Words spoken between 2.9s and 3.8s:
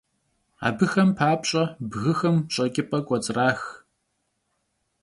k'uets'rax.